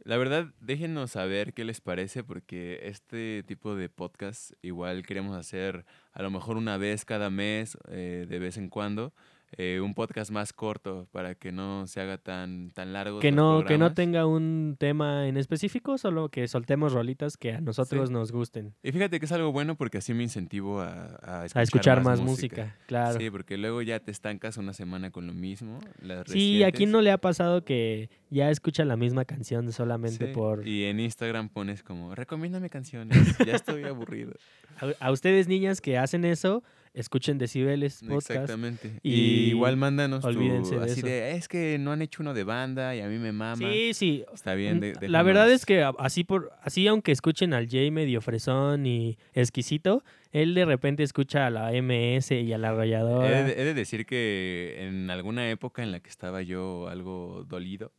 [0.10, 5.86] La verdad, déjenos saber qué les parece, porque este tipo de podcast igual queremos hacer
[6.14, 9.14] a lo mejor una vez cada mes, eh, de vez en cuando,
[9.58, 13.20] eh, un podcast más corto para que no se haga tan, tan largo.
[13.20, 17.62] que no, que no tenga un tema en específico, solo que soltemos rolitas que a
[17.62, 18.74] nosotros nos gusten.
[18.84, 22.04] Y fíjate que es algo bueno porque así me incentivo a, a escuchar, A escuchar
[22.04, 23.20] más música, claro.
[23.20, 25.80] Sí, porque luego ya te estancas una semana con lo mismo.
[26.02, 30.28] las Sí, ¿a quién no le ha pasado que ya escucha la misma canción solamente
[30.28, 30.68] Sí, por...
[30.68, 34.34] Y en Instagram pones como, recomiéndame canciones, ya estoy aburrido.
[34.80, 36.64] A, a ustedes niñas que hacen eso,
[37.02, 38.32] escuchen Decibeles Podcast.
[38.32, 39.00] Exactamente.
[39.04, 41.08] y Y igual mándanos tu- olvídense de así eso.
[41.08, 43.56] de, es que no han hecho uno de banda y a mí me mama.
[43.58, 44.24] Sí, sí.
[44.34, 44.80] Está bien.
[44.80, 49.18] de- La verdad es que así por así aunque escuchen al Jay medio fresón y
[49.34, 53.44] exquisito, él de repente escucha a la MS y a la He arrolladora.
[53.44, 57.92] de, he de decir que en alguna época en la que estaba yo algo dolido,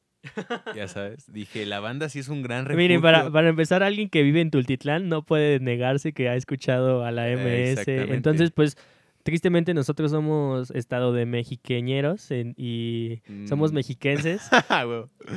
[0.75, 2.77] ya sabes, dije, la banda sí es un gran refugio.
[2.83, 7.05] Miren, para, para empezar, alguien que vive en Tultitlán no puede negarse que ha escuchado
[7.05, 7.85] a la MS.
[7.89, 8.77] Entonces, pues,
[9.23, 13.75] tristemente nosotros somos estado de mexiqueñeros en- y somos Mm.
[13.77, 14.43] mexiquenses.
[14.69, 14.87] Ah,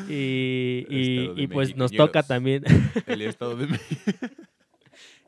[0.10, 2.64] y, y- y, pues nos toca también.
[3.08, 4.12] El estado de México.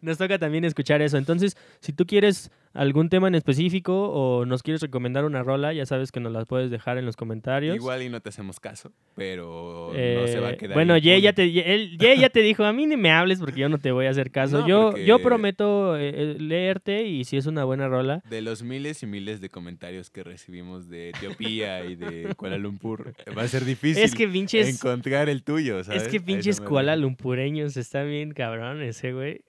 [0.06, 1.18] Nos toca también escuchar eso.
[1.18, 5.86] Entonces, si tú quieres algún tema en específico o nos quieres recomendar una rola, ya
[5.86, 7.74] sabes que nos las puedes dejar en los comentarios.
[7.76, 10.74] Igual y no te hacemos caso, pero no se va a Eh, quedar.
[10.74, 11.43] Bueno, Jay ya, te,
[11.74, 14.10] él- ya te dijo, a mí ni me hables porque yo no te voy a
[14.10, 14.60] hacer caso.
[14.62, 18.22] No, yo, yo prometo eh, eh, leerte y si es una buena rola.
[18.30, 23.14] De los miles y miles de comentarios que recibimos de Etiopía y de Kuala Lumpur,
[23.38, 26.03] va a ser difícil Es que pinches- encontrar el tuyo, ¿sabes?
[26.03, 26.95] Es que pinches Kuala.
[26.97, 29.41] Lumpureños están bien cabrones, güey.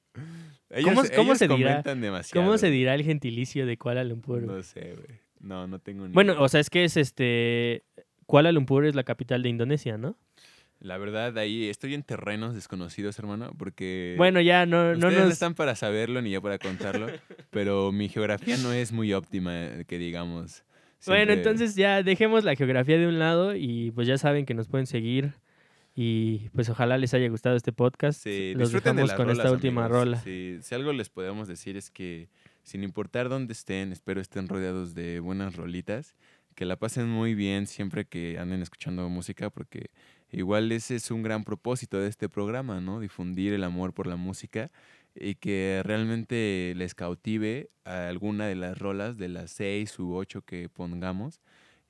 [0.71, 1.83] Ellos, ¿Cómo, cómo ellos se dirá?
[1.83, 2.45] demasiado.
[2.45, 4.43] ¿Cómo se dirá el gentilicio de Kuala Lumpur?
[4.43, 5.21] No sé, güey.
[5.41, 6.43] No, no tengo ni Bueno, idea.
[6.43, 7.85] o sea, es que es este.
[8.27, 10.17] Kuala Lumpur es la capital de Indonesia, ¿no?
[10.81, 14.15] La verdad, ahí estoy en terrenos desconocidos, hermano, porque...
[14.19, 15.33] Bueno, ya no, no Ustedes no nos.
[15.33, 17.07] están para saberlo ni yo para contarlo,
[17.51, 19.53] pero mi geografía no es muy óptima,
[19.87, 20.65] que digamos.
[21.07, 24.69] Bueno, entonces ya dejemos la geografía de un lado y pues ya saben que nos
[24.69, 25.33] pueden seguir.
[25.99, 28.23] Y pues ojalá les haya gustado este podcast.
[28.23, 30.05] Sí, Los de dejamos con esta última amigos.
[30.05, 30.21] rola.
[30.21, 32.29] Sí, si algo les podemos decir es que
[32.63, 36.15] sin importar dónde estén, espero estén rodeados de buenas rolitas
[36.57, 39.91] que la pasen muy bien siempre que anden escuchando música, porque
[40.33, 42.99] igual ese es un gran propósito de este programa, ¿no?
[42.99, 44.71] Difundir el amor por la música
[45.15, 50.41] y que realmente les cautive a alguna de las rolas de las seis u ocho
[50.43, 51.41] que pongamos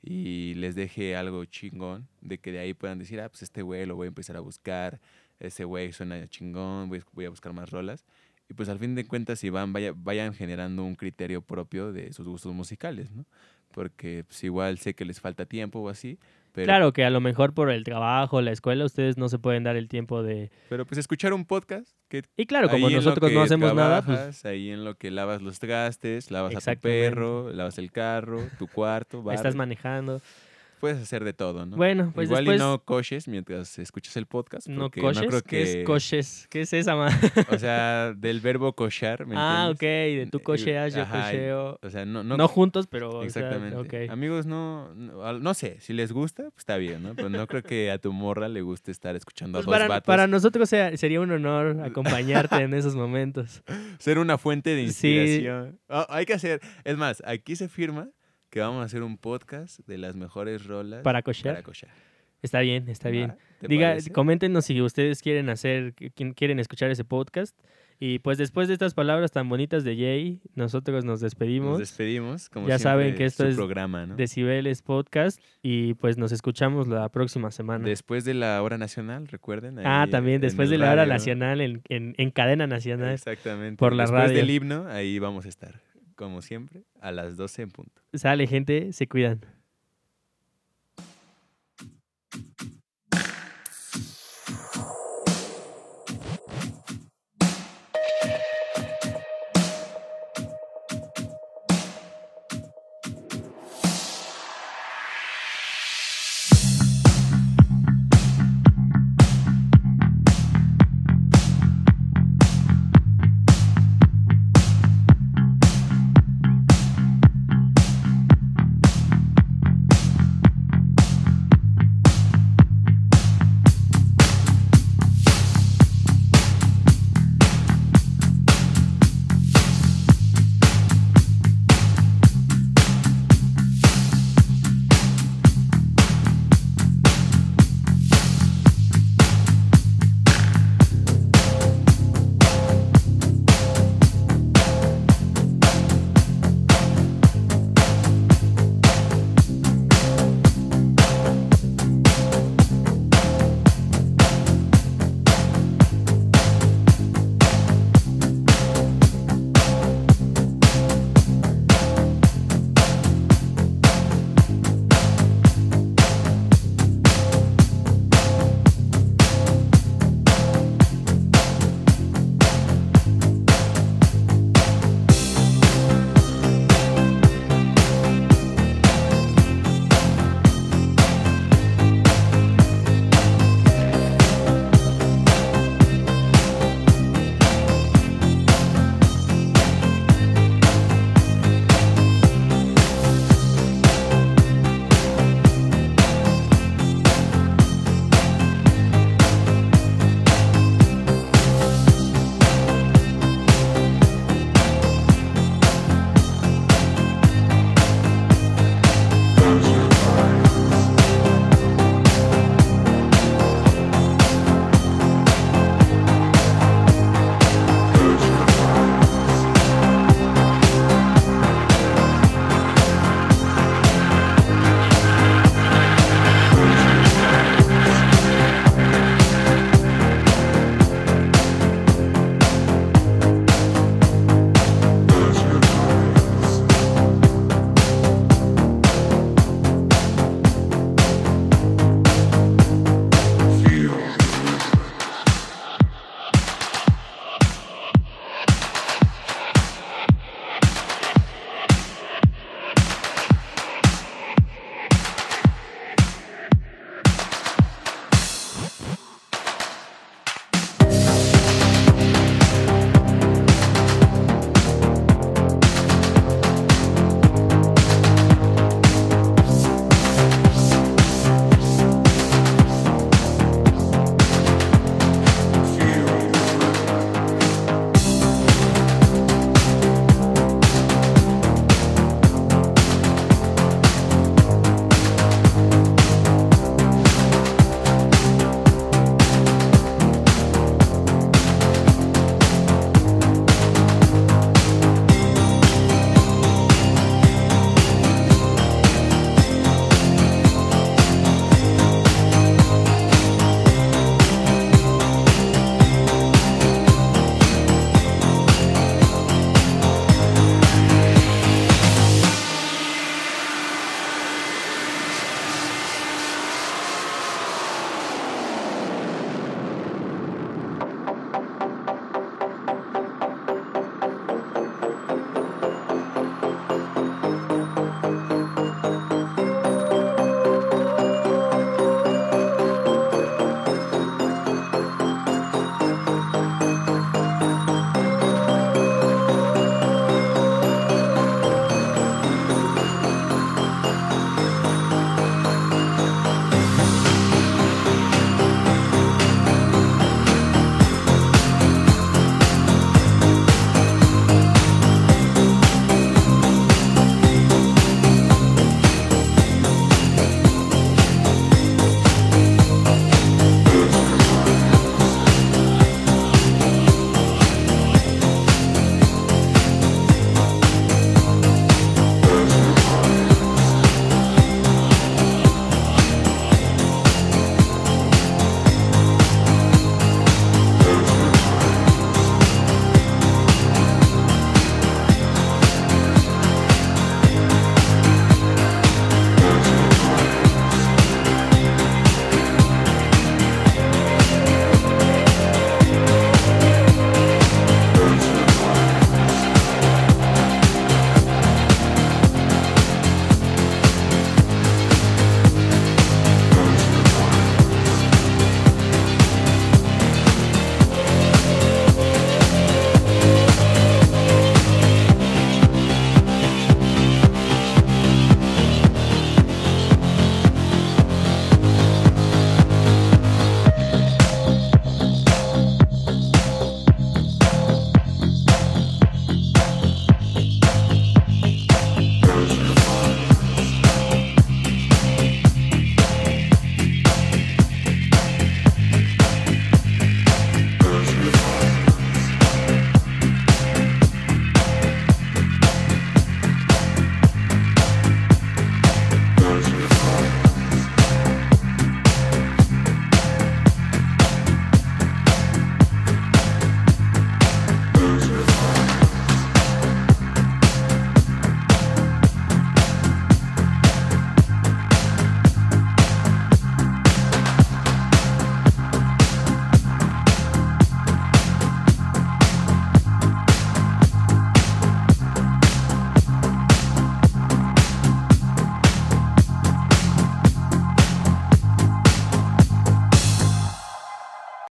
[0.09, 3.87] y les deje algo chingón, de que de ahí puedan decir, ah, pues este güey
[3.87, 5.01] lo voy a empezar a buscar,
[5.41, 8.05] ese güey suena chingón, voy, voy a buscar más rolas.
[8.49, 12.13] Y pues al fin de cuentas, si van, vaya, vayan generando un criterio propio de
[12.13, 13.27] sus gustos musicales, ¿no?
[13.73, 16.21] Porque pues igual sé que les falta tiempo o así,
[16.57, 19.63] pero, Claro que a lo mejor por el trabajo, la escuela, ustedes no se pueden
[19.63, 20.51] dar el tiempo de...
[20.71, 24.71] pero pues escuchar un podcast que Y claro, como nosotros no hacemos nada, pues ahí
[24.71, 29.19] en lo que lavas los trastes, lavas a tu perro, lavas el carro, tu cuarto,
[29.19, 30.23] estás barres, manejando.
[30.77, 31.77] Puedes hacer de todo, ¿no?
[31.77, 32.61] Bueno, pues Igual después...
[32.61, 34.69] y no coches mientras escuchas el podcast.
[34.69, 35.23] ¿No coches?
[35.23, 36.47] No creo ¿Qué es que, coches?
[36.51, 37.09] ¿Qué es esa, ma?
[37.51, 40.25] O sea, del verbo cochar, ¿me ah, ok, entiendes?
[40.27, 41.79] de tú cocheas, yo ajá, cocheo.
[41.83, 43.11] O sea, no, No, no, juntos, pero...
[43.19, 43.77] o sea, Exactamente.
[43.77, 44.11] ok.
[44.11, 47.15] Amigos, no, no, sé, si les gusta, pues está bien, ¿no?
[47.15, 49.89] Pero no creo que a tu morra le guste estar escuchando Pues a dos para,
[49.89, 50.07] vatos.
[50.07, 53.63] para nosotros sea- sería un honor acompañarte en esos momentos.
[53.99, 55.09] Ser una fuente de Sí.
[55.17, 55.79] inspiración.
[55.89, 58.09] Ah, hay que hacer, es más, aquí se firma
[58.57, 61.57] que vamos a hacer un podcast de las mejores rolas ¿Para cochear?
[61.57, 61.93] Para cochear.
[62.41, 63.33] Está bien, está bien.
[63.33, 63.37] ¿Va?
[63.61, 64.11] ¿Te Diga, parece?
[64.13, 65.93] coméntenos si ustedes quieren hacer,
[66.35, 67.55] quieren escuchar ese podcast.
[68.01, 71.73] Y pues después de estas palabras tan bonitas de Jay, nosotros nos despedimos.
[71.73, 72.49] Nos despedimos.
[72.49, 74.17] Como Ya saben que esto es programa, ¿no?
[74.17, 77.87] Decibeles Podcast y pues nos escuchamos la próxima semana.
[77.87, 79.81] Después de la hora nacional, recuerden.
[79.85, 83.13] ah, también después de la hora nacional en, en, en cadena nacional.
[83.13, 83.77] Exactamente.
[83.79, 84.37] por la Después radio.
[84.39, 85.83] del himno, ahí vamos a estar,
[86.17, 88.03] como siempre, a las 12 en punto.
[88.13, 89.41] Sale, gente, se cuidan.